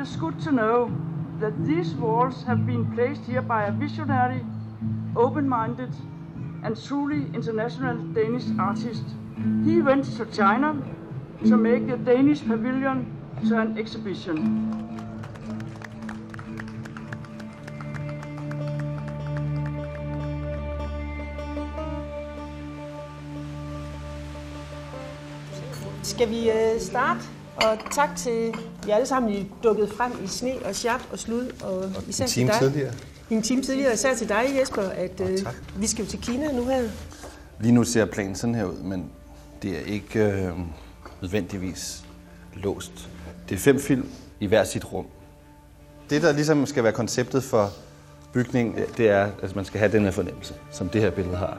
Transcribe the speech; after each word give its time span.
it's 0.00 0.14
good 0.16 0.38
to 0.40 0.52
know 0.52 0.90
that 1.40 1.52
these 1.66 1.92
walls 1.94 2.44
have 2.44 2.64
been 2.66 2.84
placed 2.94 3.22
here 3.24 3.42
by 3.42 3.64
a 3.66 3.72
visionary, 3.72 4.44
open-minded, 5.16 5.90
and 6.62 6.80
truly 6.84 7.26
international 7.34 7.96
Danish 8.12 8.44
artist. 8.58 9.04
He 9.64 9.80
went 9.82 10.04
to 10.16 10.26
China 10.26 10.80
to 11.46 11.56
make 11.56 11.86
the 11.88 11.96
Danish 11.96 12.40
pavilion 12.46 13.06
to 13.48 13.58
an 13.58 13.76
exhibition. 13.78 14.74
Skal 26.02 26.30
vi 26.30 26.50
øh, 26.50 26.80
starte? 26.80 27.20
Og 27.56 27.78
tak 27.90 28.16
til 28.16 28.54
jer 28.88 28.94
alle 28.94 29.06
sammen, 29.06 29.32
I 29.32 29.40
er 29.40 29.44
dukket 29.64 29.88
frem 29.96 30.12
i 30.24 30.26
sne 30.26 30.52
og 30.64 30.74
sjat 30.74 31.00
og 31.12 31.18
slud. 31.18 31.52
Og 31.62 31.84
især 32.08 32.24
En 32.24 32.28
til 32.28 32.34
time 32.40 32.50
dig. 32.50 32.58
tidligere. 32.60 32.92
En 33.30 33.42
time 33.42 33.62
tidligere, 33.62 33.92
især 33.94 34.14
til 34.14 34.28
dig, 34.28 34.44
Jesper, 34.60 34.82
at 34.82 35.20
øh, 35.20 35.38
vi 35.76 35.86
skal 35.86 36.04
jo 36.04 36.10
til 36.10 36.20
Kina 36.20 36.52
nu 36.52 36.64
her. 36.64 36.82
Lige 37.60 37.72
nu 37.72 37.84
ser 37.84 38.04
planen 38.04 38.34
sådan 38.34 38.54
her 38.54 38.64
ud, 38.64 38.78
men 38.82 39.10
det 39.62 39.70
er 39.76 39.80
ikke 39.80 40.24
øh, 40.24 40.52
nødvendigvis 41.22 42.04
låst. 42.54 43.08
Det 43.48 43.54
er 43.54 43.58
fem 43.58 43.80
film 43.80 44.08
i 44.40 44.46
hver 44.46 44.64
sit 44.64 44.92
rum. 44.92 45.06
Det, 46.10 46.22
der 46.22 46.32
ligesom 46.32 46.66
skal 46.66 46.84
være 46.84 46.92
konceptet 46.92 47.42
for 47.44 47.70
bygningen, 48.32 48.74
det 48.96 49.08
er, 49.10 49.28
at 49.42 49.56
man 49.56 49.64
skal 49.64 49.78
have 49.78 49.92
den 49.92 50.04
her 50.04 50.10
fornemmelse, 50.10 50.54
som 50.70 50.88
det 50.88 51.00
her 51.00 51.10
billede 51.10 51.36
har. 51.36 51.58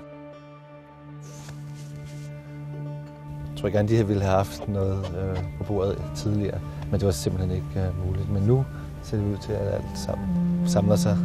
Jeg 3.52 3.62
tror 3.62 3.70
gerne, 3.70 3.88
de 3.90 3.98
her 3.98 4.04
ville 4.04 4.24
have 4.24 4.36
haft 4.36 4.68
noget 4.68 5.06
øh, 5.22 5.44
på 5.58 5.64
bordet 5.64 6.02
tidligere, 6.18 6.60
men 6.92 7.00
det 7.00 7.06
var 7.06 7.12
simpelthen 7.12 7.52
ikke 7.52 7.88
øh, 7.88 8.08
muligt. 8.08 8.30
Men 8.30 8.44
nu 8.44 8.66
ser 9.04 9.18
det 9.18 9.26
ud 9.26 9.38
til, 9.38 9.52
at 9.52 9.74
alt 9.74 9.98
sammen 10.06 10.28
samler 10.66 10.96
sig. 10.96 11.18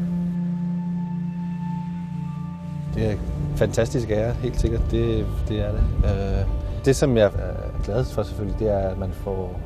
Det 2.95 3.07
er 3.07 3.11
en 3.11 3.19
fantastisk 3.57 4.11
ære, 4.11 4.33
helt 4.33 4.61
sikkert. 4.61 4.83
Det, 4.91 5.27
det 5.49 5.61
er 5.61 5.73
det. 5.73 5.83
Øh, 6.05 6.47
det, 6.85 6.97
som 6.97 7.17
jeg 7.17 7.25
er 7.25 7.83
glad 7.85 8.05
for 8.05 8.23
selvfølgelig, 8.23 8.59
det 8.59 8.71
er, 8.71 8.79
at 8.79 8.99
man 8.99 9.11
får 9.13 9.61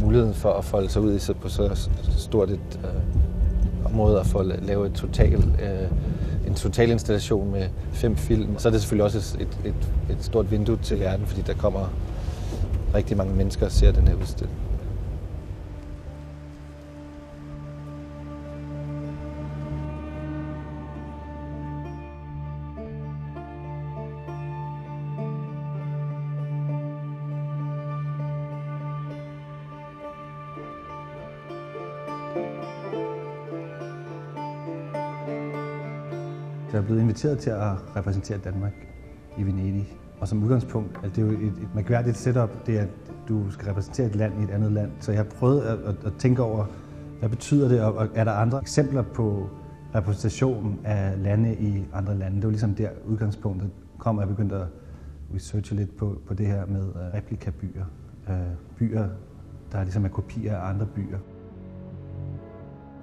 muligheden 0.00 0.34
for 0.34 0.52
at 0.52 0.64
folde 0.64 0.88
sig 0.88 1.02
ud 1.02 1.14
i 1.14 1.18
så, 1.18 1.34
på 1.34 1.48
så 1.48 1.88
stort 2.18 2.50
et 2.50 2.80
øh, 2.84 3.92
område 3.92 4.20
og 4.20 4.26
få 4.26 4.42
lave 4.42 4.86
et 4.86 4.92
total, 4.92 5.34
øh, 5.34 5.90
en 6.46 6.54
total 6.54 6.90
installation 6.90 7.52
med 7.52 7.68
fem 7.92 8.16
film. 8.16 8.58
Så 8.58 8.68
er 8.68 8.72
det 8.72 8.80
selvfølgelig 8.80 9.04
også 9.04 9.36
et, 9.40 9.58
et, 9.64 9.92
et 10.10 10.24
stort 10.24 10.50
vindue 10.50 10.76
til 10.82 11.00
verden, 11.00 11.26
fordi 11.26 11.42
der 11.42 11.54
kommer 11.54 11.92
rigtig 12.94 13.16
mange 13.16 13.34
mennesker 13.34 13.66
og 13.66 13.72
ser 13.72 13.92
den 13.92 14.08
her 14.08 14.14
udstilling. 14.14 14.67
Jeg 36.78 36.82
er 36.82 36.86
blevet 36.86 37.00
inviteret 37.00 37.38
til 37.38 37.50
at 37.50 37.96
repræsentere 37.96 38.38
Danmark 38.38 38.72
i 39.38 39.42
Venedig. 39.42 39.92
Og 40.20 40.28
som 40.28 40.42
udgangspunkt, 40.42 41.00
altså 41.02 41.20
det 41.20 41.28
er 41.28 41.32
jo 41.32 41.46
et, 41.46 41.62
et 41.62 41.74
mærkværdigt 41.74 42.16
setup, 42.16 42.66
det 42.66 42.78
er, 42.78 42.82
at 42.82 42.88
du 43.28 43.50
skal 43.50 43.68
repræsentere 43.68 44.06
et 44.06 44.16
land 44.16 44.40
i 44.40 44.44
et 44.44 44.50
andet 44.50 44.72
land. 44.72 44.90
Så 45.00 45.12
jeg 45.12 45.18
har 45.18 45.24
prøvet 45.24 45.60
at, 45.60 45.78
at, 45.78 45.94
at 46.06 46.12
tænke 46.18 46.42
over, 46.42 46.64
hvad 47.18 47.28
betyder 47.28 47.68
det, 47.68 47.82
og, 47.82 47.94
og 47.94 48.08
er 48.14 48.24
der 48.24 48.32
andre 48.32 48.60
eksempler 48.60 49.02
på 49.02 49.50
repræsentation 49.94 50.78
af 50.84 51.22
lande 51.22 51.54
i 51.54 51.84
andre 51.92 52.14
lande? 52.14 52.36
Det 52.36 52.44
var 52.44 52.50
ligesom 52.50 52.74
der 52.74 52.88
udgangspunktet 53.06 53.70
kom, 53.98 54.16
og 54.16 54.20
jeg 54.20 54.28
begyndte 54.28 54.56
at 54.56 54.66
researche 55.34 55.76
lidt 55.76 55.96
på, 55.96 56.20
på 56.26 56.34
det 56.34 56.46
her 56.46 56.66
med 56.66 56.82
øh, 56.82 57.14
replikabyer. 57.14 57.84
Øh, 58.28 58.36
byer, 58.78 59.08
der 59.72 59.82
ligesom 59.82 60.04
er 60.04 60.08
kopier 60.08 60.56
af 60.56 60.68
andre 60.68 60.86
byer. 60.86 61.18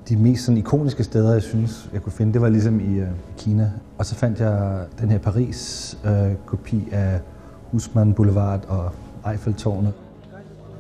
De 0.09 0.15
mest 0.15 0.45
sådan, 0.45 0.57
ikoniske 0.57 1.03
steder, 1.03 1.33
jeg 1.33 1.41
synes, 1.41 1.89
jeg 1.93 2.01
kunne 2.01 2.11
finde, 2.13 2.33
det 2.33 2.41
var 2.41 2.49
ligesom 2.49 2.79
i 2.79 2.99
øh, 2.99 3.07
Kina. 3.37 3.71
Og 3.97 4.05
så 4.05 4.15
fandt 4.15 4.39
jeg 4.39 4.85
den 4.99 5.09
her 5.09 5.17
Paris-kopi 5.17 6.77
øh, 6.77 6.87
af 6.91 7.19
Husmann 7.71 8.13
Boulevard 8.13 8.65
og 8.67 8.91
Eiffeltårnet. 9.31 9.93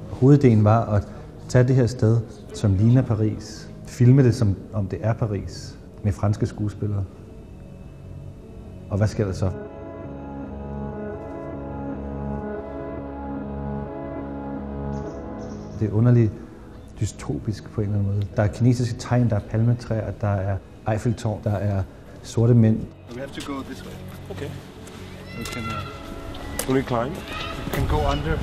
Hovedideen 0.09 0.63
var 0.63 0.85
at 0.85 1.07
tage 1.49 1.67
det 1.67 1.75
her 1.75 1.87
sted, 1.87 2.17
som 2.53 2.73
ligner 2.73 3.01
Paris, 3.01 3.69
filme 3.85 4.23
det, 4.23 4.35
som 4.35 4.55
om 4.73 4.87
det 4.87 4.99
er 5.01 5.13
Paris, 5.13 5.77
med 6.03 6.11
franske 6.11 6.45
skuespillere. 6.45 7.03
Og 8.89 8.97
hvad 8.97 9.07
sker 9.07 9.25
der 9.25 9.33
så? 9.33 9.49
Det 15.79 15.87
er 15.89 15.93
underligt 15.93 16.31
dystopisk 16.99 17.69
på 17.69 17.81
en 17.81 17.87
eller 17.87 17.99
anden 17.99 18.13
måde. 18.13 18.27
Der 18.35 18.43
er 18.43 18.47
kinesiske 18.47 18.99
tegn, 18.99 19.29
der 19.29 19.35
er 19.35 19.39
palmetræer, 19.39 20.11
der 20.11 20.27
er 20.27 20.57
Eiffeltårn, 20.91 21.41
der 21.43 21.51
er 21.51 21.83
sorte 22.23 22.53
mænd. 22.53 22.77
We 22.77 23.17
have 23.17 23.29
to 23.29 23.53
go 23.53 23.61
this 23.61 23.83
way. 23.85 23.93
Okay. 24.31 24.49
We 25.39 25.45
can, 25.45 25.63
uh, 25.63 26.69
Will 26.69 26.83
you 26.83 26.87
climb? 26.87 27.15
we 27.65 27.71
can 27.73 27.87
go 27.87 27.95
under. 28.11 28.37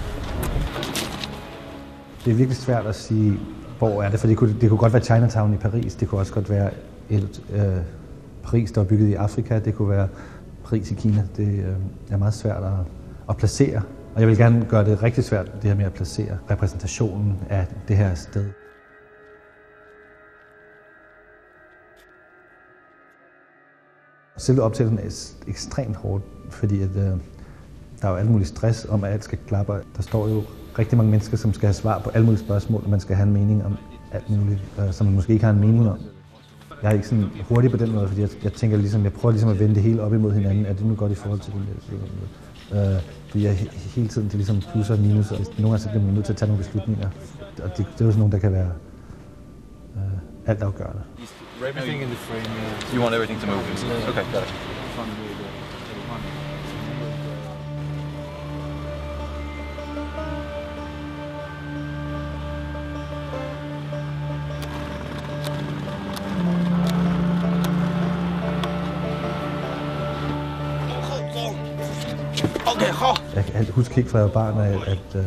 Det 2.24 2.30
er 2.30 2.34
virkelig 2.34 2.56
svært 2.56 2.86
at 2.86 2.94
sige, 2.94 3.38
hvor 3.78 4.02
er 4.02 4.10
det, 4.10 4.20
for 4.20 4.26
det 4.26 4.36
kunne, 4.36 4.60
det 4.60 4.68
kunne 4.68 4.78
godt 4.78 4.92
være 4.92 5.02
Chinatown 5.04 5.54
i 5.54 5.56
Paris, 5.56 5.94
det 5.94 6.08
kunne 6.08 6.20
også 6.20 6.32
godt 6.32 6.50
være 6.50 6.70
et, 7.10 7.42
øh, 7.52 7.62
Paris, 8.42 8.72
der 8.72 8.80
var 8.80 8.88
bygget 8.88 9.08
i 9.08 9.14
Afrika, 9.14 9.58
det 9.58 9.74
kunne 9.74 9.88
være 9.90 10.08
Paris 10.64 10.90
i 10.90 10.94
Kina. 10.94 11.24
Det 11.36 11.48
øh, 11.48 11.74
er 12.10 12.16
meget 12.16 12.34
svært 12.34 12.62
at, 12.64 12.72
at 13.28 13.36
placere, 13.36 13.82
og 14.14 14.20
jeg 14.20 14.28
vil 14.28 14.36
gerne 14.36 14.66
gøre 14.68 14.84
det 14.84 15.02
rigtig 15.02 15.24
svært, 15.24 15.52
det 15.54 15.64
her 15.64 15.74
med 15.74 15.84
at 15.84 15.92
placere 15.92 16.38
repræsentationen 16.50 17.38
af 17.50 17.66
det 17.88 17.96
her 17.96 18.14
sted. 18.14 18.50
Selve 24.36 24.62
optagelsen 24.62 24.98
er 24.98 25.48
ekstremt 25.50 25.96
hårdt, 25.96 26.24
fordi 26.50 26.82
at, 26.82 26.90
øh, 26.96 27.02
der 28.00 28.08
er 28.08 28.10
jo 28.10 28.16
alt 28.16 28.30
muligt 28.30 28.48
stress 28.48 28.84
om, 28.84 29.04
at 29.04 29.12
alt 29.12 29.24
skal 29.24 29.38
klappe. 29.46 29.72
Der 29.96 30.02
står 30.02 30.28
jo 30.28 30.42
rigtig 30.78 30.96
mange 30.96 31.10
mennesker, 31.10 31.36
som 31.36 31.52
skal 31.52 31.66
have 31.66 31.74
svar 31.74 31.98
på 31.98 32.10
alle 32.10 32.24
mulige 32.24 32.44
spørgsmål, 32.44 32.82
og 32.84 32.90
man 32.90 33.00
skal 33.00 33.16
have 33.16 33.26
en 33.26 33.32
mening 33.32 33.64
om 33.64 33.76
alt 34.12 34.30
muligt, 34.30 34.60
øh, 34.78 34.92
som 34.92 35.06
man 35.06 35.14
måske 35.14 35.32
ikke 35.32 35.44
har 35.44 35.52
en 35.52 35.60
mening 35.60 35.90
om. 35.90 35.98
Jeg 36.82 36.88
er 36.88 36.92
ikke 36.94 37.08
sådan 37.08 37.26
hurtig 37.48 37.70
på 37.70 37.76
den 37.76 37.92
måde, 37.92 38.08
fordi 38.08 38.20
jeg, 38.20 38.30
jeg 38.42 38.52
tænker 38.52 38.76
ligesom, 38.76 39.04
jeg 39.04 39.12
prøver 39.12 39.32
ligesom 39.32 39.50
at 39.50 39.58
vende 39.58 39.74
det 39.74 39.82
hele 39.82 40.02
op 40.02 40.14
imod 40.14 40.32
hinanden. 40.32 40.66
Er 40.66 40.72
det 40.72 40.86
nu 40.86 40.94
godt 40.94 41.12
i 41.12 41.14
forhold 41.14 41.40
til 41.40 41.52
det? 41.52 41.60
Øh, 42.72 43.00
fordi 43.28 43.44
jeg 43.44 43.54
he- 43.60 43.78
hele 43.94 44.08
tiden 44.08 44.26
det 44.28 44.32
er 44.34 44.38
ligesom 44.38 44.62
plusser 44.72 44.94
og 44.94 45.00
minus, 45.00 45.30
og 45.30 45.38
nogle 45.38 45.62
gange 45.62 45.78
så 45.78 45.88
bliver 45.88 46.02
man 46.04 46.14
nødt 46.14 46.24
til 46.24 46.32
at 46.32 46.36
tage 46.36 46.48
nogle 46.48 46.64
beslutninger. 46.64 47.08
Og 47.64 47.68
det, 47.76 47.76
det 47.76 48.00
er 48.00 48.04
jo 48.04 48.10
sådan 48.10 48.18
nogle, 48.18 48.32
der 48.32 48.38
kan 48.38 48.52
være 48.52 48.72
øh, 49.96 50.02
altafgørende. 50.46 51.02
Everything 51.68 52.02
in 52.02 52.08
the 52.08 52.16
frame. 52.28 52.48
You 52.94 53.00
want 53.02 53.14
everything 53.14 53.40
to 53.40 53.46
move? 53.46 53.62
Okay, 54.10 54.24
got 54.34 54.42
it. 54.42 54.54
Jeg 73.34 73.44
kan 73.44 73.66
huske 73.70 73.94
helt 73.94 74.08
fra 74.08 74.18
jeg 74.18 74.26
var 74.26 74.32
barn, 74.32 74.58
at, 74.58 74.88
at 74.88 75.14
uh, 75.14 75.20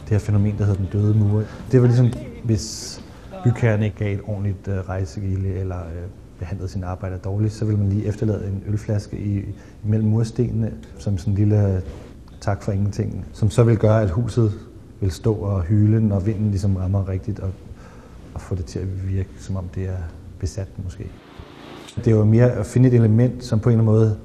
det 0.00 0.10
her 0.10 0.18
fænomen, 0.18 0.58
der 0.58 0.64
hedder 0.64 0.80
den 0.80 0.88
døde 0.92 1.14
mur, 1.14 1.42
det 1.72 1.80
var 1.80 1.86
ligesom, 1.86 2.12
hvis 2.44 3.00
bygherren 3.44 3.82
ikke 3.82 3.96
gav 3.96 4.14
et 4.14 4.20
ordentligt 4.26 4.68
uh, 4.68 4.74
rejsegilde 4.88 5.48
eller 5.48 5.76
uh, 5.76 6.10
behandlede 6.38 6.68
sine 6.68 6.86
arbejder 6.86 7.18
dårligt, 7.18 7.52
så 7.52 7.64
ville 7.64 7.80
man 7.80 7.88
lige 7.88 8.06
efterlade 8.06 8.46
en 8.46 8.62
ølflaske 8.66 9.16
i, 9.16 9.44
mellem 9.84 10.08
murstenene, 10.08 10.72
som 10.98 11.18
sådan 11.18 11.32
en 11.32 11.38
lille 11.38 11.74
uh, 11.76 11.90
tak 12.40 12.62
for 12.62 12.72
ingenting, 12.72 13.26
som 13.32 13.50
så 13.50 13.62
vil 13.62 13.76
gøre, 13.76 14.02
at 14.02 14.10
huset 14.10 14.52
vil 15.00 15.10
stå 15.10 15.34
og 15.34 15.62
hyle, 15.62 16.08
når 16.08 16.20
vinden 16.20 16.50
ligesom 16.50 16.76
rammer 16.76 17.08
rigtigt, 17.08 17.40
og, 17.40 17.50
og 18.34 18.40
få 18.40 18.54
det 18.54 18.64
til 18.64 18.78
at 18.78 19.08
virke, 19.08 19.30
som 19.38 19.56
om 19.56 19.64
det 19.74 19.84
er 19.84 20.02
besat 20.38 20.68
måske. 20.84 21.10
Det 21.96 22.06
er 22.06 22.10
jo 22.10 22.24
mere 22.24 22.50
at 22.50 22.66
finde 22.66 22.88
et 22.88 22.94
element, 22.94 23.44
som 23.44 23.60
på 23.60 23.68
en 23.68 23.72
eller 23.72 23.82
anden 23.82 23.94
måde 23.94 24.16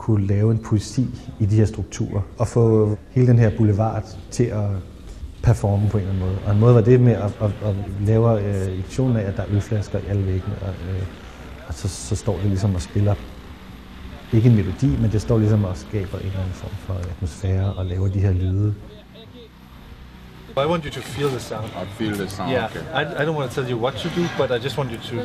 kunne 0.00 0.26
lave 0.26 0.50
en 0.52 0.58
poesi 0.58 1.06
i 1.40 1.46
de 1.46 1.56
her 1.56 1.64
strukturer, 1.64 2.20
og 2.38 2.48
få 2.48 2.96
hele 3.10 3.26
den 3.26 3.38
her 3.38 3.50
boulevard 3.56 4.04
til 4.30 4.44
at 4.44 4.68
performe 5.42 5.88
på 5.88 5.98
en 5.98 6.04
eller 6.04 6.14
anden 6.14 6.28
måde. 6.28 6.38
Og 6.46 6.52
en 6.52 6.60
måde 6.60 6.74
var 6.74 6.80
det 6.80 7.00
med 7.00 7.12
at, 7.12 7.32
at, 7.40 7.50
at 7.64 7.74
lave 8.00 8.42
øh, 8.42 8.72
illusionen 8.72 9.16
af, 9.16 9.22
at 9.22 9.36
der 9.36 9.42
er 9.42 9.46
ølflasker 9.50 9.98
i 9.98 10.02
alle 10.08 10.26
væggene, 10.26 10.54
og, 10.62 10.68
øh, 10.68 11.02
og 11.68 11.74
så, 11.74 11.88
så 11.88 12.16
står 12.16 12.36
det 12.36 12.46
ligesom 12.46 12.74
og 12.74 12.82
spiller 12.82 13.14
ikke 14.32 14.48
en 14.48 14.56
melodi, 14.56 14.86
men 15.00 15.12
det 15.12 15.22
står 15.22 15.38
ligesom 15.38 15.64
og 15.64 15.76
skaber 15.76 16.18
en 16.18 16.26
eller 16.26 16.40
anden 16.40 16.54
form 16.54 16.72
for 16.86 16.94
atmosfære 16.94 17.72
og 17.72 17.86
laver 17.86 18.08
de 18.08 18.20
her 18.20 18.32
lyde. 18.32 18.74
I 20.56 20.66
want 20.66 20.84
you 20.84 20.90
to 20.90 21.00
feel 21.00 21.28
the 21.28 21.40
sound. 21.40 21.66
I 21.66 21.86
feel 21.98 22.14
the 22.14 22.28
sound. 22.28 22.50
Yeah, 22.50 22.64
Okay. 22.64 22.80
I, 23.00 23.22
I 23.22 23.24
don't 23.24 23.36
want 23.36 23.50
to 23.50 23.54
tell 23.60 23.70
you 23.72 23.78
what 23.78 23.94
to 23.94 24.08
do, 24.08 24.24
but 24.38 24.50
I 24.50 24.58
just 24.64 24.78
want 24.78 24.90
you 24.90 24.98
to 25.10 25.16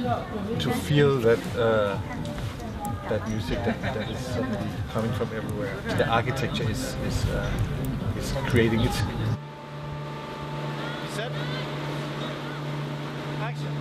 to 0.59 0.69
feel 0.69 1.11
that 1.27 1.39
uh, 1.57 1.97
that 3.09 3.29
music 3.29 3.57
that, 3.65 3.75
that 3.81 4.09
is 4.09 4.19
suddenly 4.19 4.69
coming 4.93 5.11
from 5.11 5.27
everywhere. 5.39 5.73
The 5.97 6.07
architecture 6.07 6.69
is 6.69 6.97
is 7.07 7.25
uh, 7.25 8.19
is 8.19 8.33
creating 8.51 8.81
it. 8.81 8.95
Set. 11.15 11.31
Action. 13.41 13.71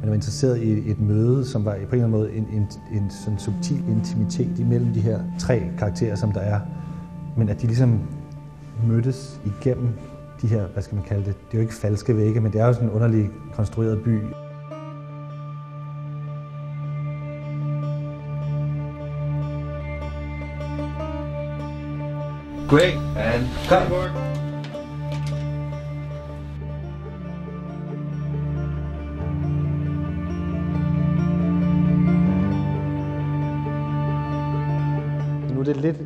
Man 0.00 0.08
var 0.08 0.14
interesseret 0.14 0.58
i 0.58 0.90
et 0.90 1.00
møde, 1.00 1.46
som 1.46 1.64
var 1.64 1.72
på 1.72 1.76
en 1.76 1.82
eller 1.82 1.92
anden 1.92 2.10
måde 2.10 2.32
en, 2.32 2.46
en, 2.52 2.70
en 2.92 3.10
sådan 3.10 3.38
subtil 3.38 3.88
intimitet 3.88 4.58
imellem 4.58 4.92
de 4.92 5.00
her 5.00 5.20
tre 5.38 5.62
karakterer, 5.78 6.14
som 6.14 6.32
der 6.32 6.40
er. 6.40 6.60
Men 7.36 7.48
at 7.48 7.62
de 7.62 7.66
ligesom 7.66 8.00
mødtes 8.86 9.40
igennem 9.44 9.88
de 10.42 10.46
her, 10.46 10.66
hvad 10.66 10.82
skal 10.82 10.94
man 10.94 11.04
kalde 11.04 11.24
det, 11.24 11.34
det 11.36 11.52
er 11.52 11.58
jo 11.58 11.60
ikke 11.60 11.74
falske 11.74 12.16
vægge, 12.16 12.40
men 12.40 12.52
det 12.52 12.60
er 12.60 12.66
jo 12.66 12.72
sådan 12.72 12.88
en 12.88 12.94
underlig 12.94 13.30
konstrueret 13.54 14.02
by. 14.02 14.20
Great, 22.68 22.98
and 23.16 23.46
cut. 23.68 23.88
Nu 35.54 35.60
er 35.60 35.64
det 35.64 35.76
lidt 35.76 35.96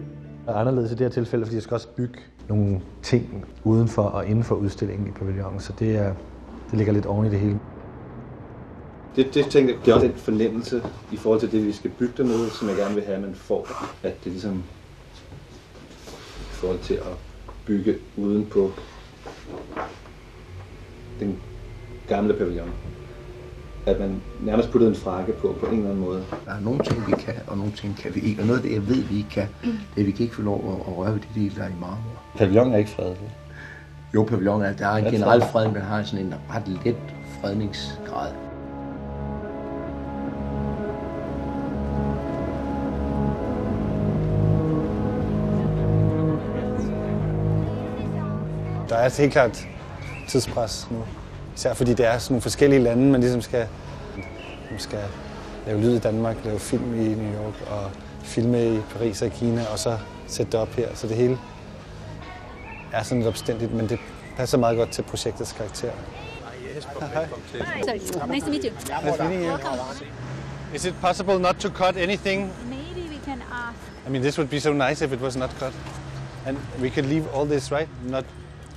anderledes 0.48 0.90
i 0.90 0.94
det 0.94 1.00
her 1.00 1.08
tilfælde, 1.08 1.44
fordi 1.44 1.54
jeg 1.54 1.62
skal 1.62 1.74
også 1.74 1.88
bygge 1.96 2.18
nogle 2.48 2.80
ting 3.02 3.44
udenfor 3.64 4.02
og 4.02 4.26
inden 4.26 4.44
for 4.44 4.54
udstillingen 4.54 5.08
i 5.08 5.10
pavillonen, 5.10 5.60
så 5.60 5.72
det, 5.78 5.96
er, 5.96 6.14
det 6.70 6.78
ligger 6.78 6.92
lidt 6.92 7.06
oven 7.06 7.26
i 7.26 7.30
det 7.30 7.40
hele. 7.40 7.58
Det, 9.16 9.34
det 9.34 9.46
tænker 9.46 9.74
jeg, 9.74 9.84
det 9.84 9.90
er 9.90 9.94
også 9.94 10.06
en 10.06 10.14
fornemmelse 10.14 10.82
i 11.12 11.16
forhold 11.16 11.40
til 11.40 11.52
det, 11.52 11.66
vi 11.66 11.72
skal 11.72 11.90
bygge 11.90 12.14
dernede, 12.16 12.50
som 12.50 12.68
jeg 12.68 12.76
gerne 12.76 12.94
vil 12.94 13.04
have, 13.04 13.16
at 13.16 13.22
man 13.22 13.34
får. 13.34 13.68
At 14.02 14.24
det 14.24 14.32
ligesom 14.32 14.62
forhold 16.62 16.80
til 16.80 16.94
at 16.94 17.16
bygge 17.66 17.98
uden 18.16 18.46
på 18.46 18.70
den 21.20 21.38
gamle 22.08 22.34
pavillon. 22.34 22.70
At 23.86 24.00
man 24.00 24.22
nærmest 24.40 24.70
puttede 24.70 24.90
en 24.90 24.96
frakke 24.96 25.32
på, 25.32 25.56
på 25.60 25.66
en 25.66 25.72
eller 25.74 25.90
anden 25.90 26.04
måde. 26.04 26.24
Der 26.44 26.52
er 26.52 26.60
nogle 26.60 26.80
ting, 26.84 27.06
vi 27.06 27.12
kan, 27.12 27.34
og 27.46 27.56
nogle 27.58 27.72
ting 27.72 27.96
kan 27.96 28.14
vi 28.14 28.20
ikke. 28.20 28.42
Og 28.42 28.46
noget 28.46 28.58
af 28.60 28.62
det, 28.62 28.74
jeg 28.74 28.88
ved, 28.88 29.02
vi 29.02 29.16
ikke 29.16 29.30
kan, 29.30 29.48
det 29.62 29.70
er, 29.96 30.00
at 30.00 30.06
vi 30.06 30.10
kan 30.10 30.22
ikke 30.22 30.34
få 30.34 30.42
lov 30.42 30.72
at, 30.72 30.92
at 30.92 30.98
røre 30.98 31.12
ved 31.14 31.20
de 31.20 31.40
dele, 31.40 31.54
der 31.56 31.62
er 31.62 31.68
i 31.68 31.80
marmor. 31.80 32.22
Pavillon 32.36 32.72
er 32.72 32.78
ikke 32.78 32.90
fredelig. 32.90 33.36
Jo, 34.14 34.24
pavillonen 34.24 34.66
er, 34.66 34.72
der 34.72 34.86
er 34.86 34.96
en 34.96 35.12
generel 35.12 35.40
fred. 35.40 35.50
fred, 35.50 35.72
men 35.72 35.82
har 35.82 36.02
sådan 36.02 36.26
en 36.26 36.34
ret 36.50 36.68
let 36.84 36.96
fredningsgrad. 37.40 38.51
Er 49.04 49.16
helt 49.18 49.32
klart 49.32 49.68
tidspres 50.28 50.88
nu. 50.90 51.04
Især 51.56 51.74
fordi 51.74 51.94
det 51.94 52.06
er 52.06 52.18
sådan 52.18 52.32
nogle 52.34 52.42
forskellige 52.42 52.80
lande, 52.82 53.10
man 53.10 53.20
ligesom 53.20 53.42
skal, 53.42 53.66
man 54.70 54.80
skal 54.80 55.02
lave 55.66 55.80
lyd 55.80 55.96
i 55.96 55.98
Danmark, 55.98 56.36
lave 56.44 56.58
film 56.58 56.94
i 56.94 57.08
New 57.14 57.44
York 57.44 57.54
og 57.70 57.90
filme 58.22 58.74
i 58.74 58.80
Paris 58.92 59.22
og 59.22 59.30
Kina, 59.30 59.64
og 59.72 59.78
så 59.78 59.98
sætte 60.26 60.52
det 60.52 60.60
op 60.60 60.68
her. 60.68 60.88
Så 60.94 61.06
det 61.06 61.16
hele 61.16 61.38
er 62.92 63.02
sådan 63.02 63.18
lidt 63.18 63.28
opstændigt, 63.28 63.74
men 63.74 63.88
det 63.88 63.98
passer 64.36 64.58
meget 64.58 64.76
godt 64.76 64.90
til 64.90 65.02
projektets 65.02 65.52
karakter. 65.52 65.90
Sorry. 66.80 67.26
Nice 67.92 68.12
to 68.12 68.26
meet 68.26 68.64
you. 68.64 68.70
Nice 69.04 69.22
meeting 69.22 69.44
you. 69.44 69.58
Is 70.74 70.84
it 70.84 70.94
possible 71.00 71.38
not 71.38 71.56
to 71.56 71.68
cut 71.68 71.96
anything? 71.96 72.52
Maybe 72.68 73.08
we 73.10 73.20
can 73.24 73.42
ask. 73.52 74.06
I 74.06 74.10
mean, 74.10 74.22
this 74.22 74.38
would 74.38 74.50
be 74.50 74.60
so 74.60 74.72
nice 74.72 75.04
if 75.04 75.12
it 75.12 75.20
was 75.20 75.36
not 75.36 75.50
cut. 75.58 75.72
And 76.46 76.56
we 76.80 76.90
could 76.90 77.06
leave 77.06 77.26
all 77.34 77.46
this, 77.46 77.70
right? 77.70 77.88
Not 78.04 78.24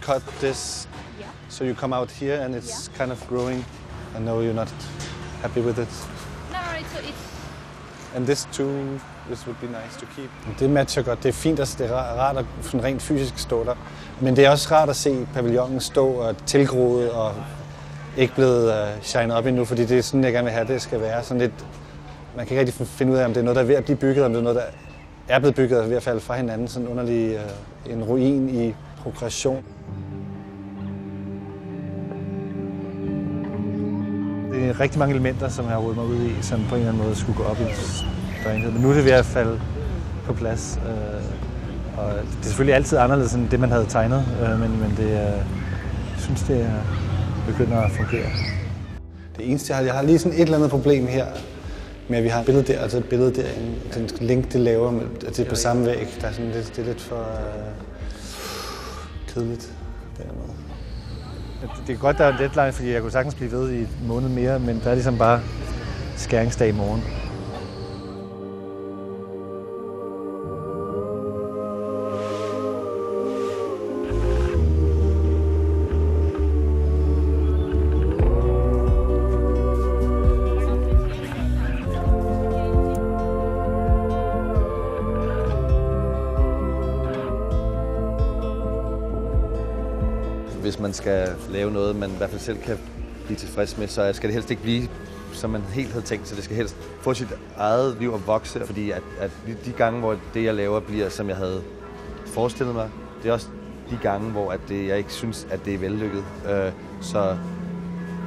cut 0.05 0.21
this. 0.39 0.87
Yeah. 1.19 1.27
So 1.49 1.63
you 1.63 1.73
come 1.73 1.93
out 1.93 2.11
here 2.11 2.37
and 2.45 2.55
it's 2.55 2.89
kind 2.97 3.11
of 3.11 3.27
growing. 3.29 3.65
I 4.15 4.19
know 4.19 4.41
you're 4.41 4.53
not 4.63 4.73
happy 5.41 5.61
with 5.61 5.79
it. 5.79 5.93
No, 6.51 6.59
no, 6.59 6.79
it's 6.79 7.09
it's 7.09 7.35
And 8.15 8.25
this 8.25 8.47
too, 8.53 8.99
this 9.29 9.45
would 9.45 9.59
be 9.61 9.67
nice 9.67 9.95
to 9.99 10.05
keep. 10.15 10.29
Det 10.59 10.69
matcher 10.69 11.01
godt. 11.01 11.23
Det 11.23 11.29
er 11.29 11.33
fint, 11.33 11.59
at 11.59 11.75
det 11.79 11.85
er 11.87 11.91
ra- 11.91 12.19
rart 12.19 12.37
at 12.37 12.45
sådan 12.61 12.83
rent 12.83 13.01
fysisk 13.01 13.37
stå 13.39 13.63
der. 13.63 13.75
Men 14.21 14.35
det 14.35 14.45
er 14.45 14.49
også 14.49 14.75
rart 14.75 14.89
at 14.89 14.95
se 14.95 15.27
pavillonen 15.33 15.79
stå 15.79 16.07
og 16.07 16.35
tilgroet 16.45 17.11
og 17.11 17.33
ikke 18.17 18.35
blevet 18.35 18.69
uh, 18.69 19.01
shined 19.03 19.31
op 19.31 19.45
endnu, 19.45 19.65
fordi 19.65 19.85
det 19.85 19.97
er 19.97 20.01
sådan, 20.01 20.23
jeg 20.23 20.33
gerne 20.33 20.45
vil 20.45 20.53
have, 20.53 20.67
det 20.67 20.81
skal 20.81 21.01
være. 21.01 21.23
Sådan 21.23 21.41
lidt, 21.41 21.65
man 22.37 22.45
kan 22.45 22.57
ikke 22.57 22.71
rigtig 22.71 22.87
finde 22.87 23.11
ud 23.13 23.17
af, 23.17 23.25
om 23.25 23.33
det 23.33 23.39
er 23.39 23.43
noget, 23.43 23.55
der 23.55 23.61
er 23.61 23.65
ved 23.67 23.75
at 23.75 23.83
blive 23.83 23.97
bygget, 23.97 24.25
om 24.25 24.31
det 24.31 24.39
er 24.39 24.43
noget, 24.43 24.55
der 24.55 24.63
er 25.27 25.39
blevet 25.39 25.55
bygget 25.55 25.79
og 25.79 25.89
ved 25.89 25.95
at 25.97 26.03
falde 26.03 26.19
fra 26.19 26.35
hinanden. 26.35 26.67
Sådan 26.67 26.85
en 26.85 26.91
underlig 26.91 27.39
uh, 27.85 27.91
en 27.93 28.03
ruin 28.03 28.49
i 28.49 28.75
progression. 29.03 29.63
Øh, 34.69 34.79
rigtig 34.79 34.99
mange 34.99 35.13
elementer, 35.13 35.49
som 35.49 35.65
jeg 35.65 35.73
har 35.73 35.79
rodet 35.79 35.97
mig 35.97 36.05
ud 36.05 36.25
i, 36.25 36.31
som 36.41 36.63
på 36.69 36.75
en 36.75 36.81
eller 36.81 36.91
anden 36.91 37.05
måde 37.05 37.15
skulle 37.15 37.37
gå 37.37 37.43
op 37.43 37.57
i 37.59 37.63
en 37.63 37.69
større 38.41 38.55
enhed. 38.55 38.71
Men 38.71 38.81
nu 38.81 38.89
er 38.89 38.93
det 38.93 39.05
ved 39.05 39.11
at 39.11 39.25
falde 39.25 39.59
på 40.25 40.33
plads. 40.33 40.79
øh, 40.85 41.99
Og 42.03 42.11
det 42.13 42.39
er 42.39 42.43
selvfølgelig 42.43 42.75
altid 42.75 42.97
anderledes 42.97 43.33
end 43.33 43.49
det, 43.49 43.59
man 43.59 43.71
havde 43.71 43.85
tegnet, 43.89 44.25
øh, 44.41 44.59
men, 44.59 44.79
men 44.79 44.93
det 44.97 45.05
øh, 45.05 45.11
jeg 45.11 46.19
synes, 46.19 46.41
det 46.41 46.61
er 46.61 46.81
begynder 47.47 47.77
at 47.81 47.91
fungere. 47.91 48.29
Det 49.37 49.49
eneste, 49.49 49.71
jeg 49.71 49.77
har, 49.77 49.83
jeg 49.85 49.93
har 49.93 50.01
lige 50.01 50.19
sådan 50.19 50.37
et 50.37 50.41
eller 50.41 50.55
andet 50.55 50.69
problem 50.69 51.07
her, 51.07 51.25
med 52.07 52.17
at 52.17 52.23
vi 52.23 52.29
har 52.29 52.39
et 52.39 52.45
billede 52.45 52.73
der, 52.73 52.83
og 52.83 52.91
så 52.91 52.97
et 52.97 53.05
billede 53.05 53.35
der, 53.35 53.47
den 53.93 54.09
link, 54.21 54.53
det 54.53 54.61
laver, 54.61 54.91
med, 54.91 55.01
at 55.27 55.37
det 55.37 55.45
er 55.45 55.49
på 55.49 55.55
samme 55.55 55.85
væg. 55.85 56.17
Der 56.21 56.27
er 56.27 56.31
sådan 56.31 56.51
lidt, 56.51 56.75
det 56.75 56.81
er 56.81 56.85
lidt 56.85 57.01
for 57.01 57.15
øh, 57.15 57.71
kedeligt 59.27 59.73
på 60.15 60.21
den 60.21 60.31
måde. 60.35 60.64
Det 61.87 61.93
er 61.93 61.97
godt, 61.97 62.17
der 62.17 62.25
er 62.25 62.31
en 62.31 62.37
deadline, 62.37 62.71
fordi 62.71 62.91
jeg 62.91 63.01
kunne 63.01 63.11
sagtens 63.11 63.35
blive 63.35 63.51
ved 63.51 63.71
i 63.71 63.79
en 63.79 64.07
måned 64.07 64.29
mere, 64.29 64.59
men 64.59 64.81
der 64.83 64.89
er 64.89 64.93
ligesom 64.93 65.17
bare 65.17 65.41
skæringsdag 66.15 66.69
i 66.69 66.71
morgen. 66.71 67.24
Hvis 90.65 90.79
man 90.79 90.93
skal 90.93 91.35
lave 91.49 91.71
noget, 91.71 91.95
man 91.95 92.09
i 92.09 92.17
hvert 92.17 92.29
fald 92.29 92.41
selv 92.41 92.57
kan 92.57 92.77
blive 93.25 93.37
tilfreds 93.37 93.77
med, 93.77 93.87
så 93.87 94.13
skal 94.13 94.27
det 94.27 94.33
helst 94.33 94.51
ikke 94.51 94.63
blive, 94.63 94.89
som 95.33 95.49
man 95.49 95.61
helt 95.61 95.91
havde 95.91 96.05
tænkt, 96.05 96.27
så 96.27 96.35
det 96.35 96.43
skal 96.43 96.55
helst 96.55 96.75
få 97.01 97.13
sit 97.13 97.27
eget 97.57 97.97
liv 97.99 98.13
og 98.13 98.27
vokse, 98.27 98.65
fordi 98.65 98.91
at, 98.91 99.01
at 99.19 99.31
de 99.65 99.71
gange, 99.71 99.99
hvor 99.99 100.17
det, 100.33 100.43
jeg 100.43 100.53
laver, 100.53 100.79
bliver, 100.79 101.09
som 101.09 101.29
jeg 101.29 101.37
havde 101.37 101.61
forestillet 102.25 102.75
mig, 102.75 102.89
det 103.23 103.29
er 103.29 103.33
også 103.33 103.47
de 103.89 103.99
gange, 104.01 104.31
hvor 104.31 104.51
at 104.51 104.59
det, 104.69 104.87
jeg 104.87 104.97
ikke 104.97 105.13
synes, 105.13 105.47
at 105.51 105.65
det 105.65 105.73
er 105.73 105.77
vellykket. 105.77 106.23
Øh, 106.49 106.71
så 107.01 107.37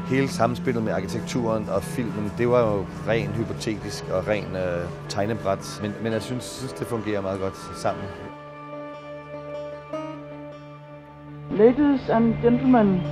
hele 0.09 0.29
samspillet 0.29 0.83
med 0.83 0.93
arkitekturen 0.93 1.69
og 1.69 1.83
filmen, 1.83 2.33
det 2.39 2.49
var 2.49 2.61
jo 2.61 2.87
ren 3.09 3.29
hypotetisk 3.29 4.05
og 4.13 4.27
ren 4.27 4.57
øh, 4.57 4.89
tegnebræt. 5.09 5.79
Men, 5.83 5.95
men 6.03 6.13
jeg 6.13 6.23
synes, 6.23 6.45
synes, 6.45 6.73
det 6.73 6.87
fungerer 6.87 7.21
meget 7.21 7.41
godt 7.41 7.57
sammen. 7.77 8.05
Ladies 11.59 12.09
and 12.09 12.41
gentlemen, 12.41 13.03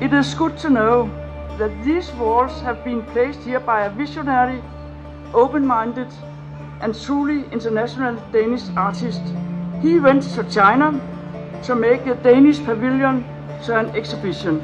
it 0.00 0.14
is 0.14 0.32
good 0.32 0.56
to 0.56 0.70
know 0.70 1.10
that 1.58 1.84
these 1.84 2.10
walls 2.12 2.62
have 2.62 2.82
been 2.82 3.02
placed 3.02 3.40
here 3.40 3.60
by 3.60 3.84
a 3.84 3.90
visionary, 3.90 4.62
open-minded 5.34 6.08
and 6.80 6.98
truly 6.98 7.44
international 7.52 8.16
Danish 8.32 8.62
artist. 8.74 9.20
He 9.82 10.00
went 10.00 10.22
to 10.22 10.44
China 10.44 10.98
to 11.64 11.74
make 11.74 12.06
the 12.06 12.14
Danish 12.14 12.64
pavilion 12.64 13.22
to 13.64 13.76
an 13.78 13.94
exhibition. 13.94 14.62